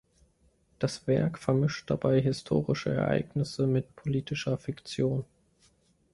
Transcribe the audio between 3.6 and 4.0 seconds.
mit